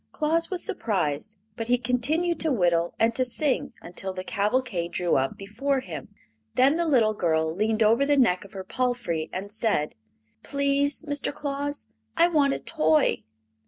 [0.11, 5.15] Claus was surprised, but he continued to whittle and to sing until the cavalcade drew
[5.15, 6.07] up before him.
[6.55, 9.93] Then the little girl leaned over the neck of her palfrey and said:
[10.41, 11.31] "Please, Mr.
[11.31, 11.85] Claus,
[12.17, 13.21] I want a toy!"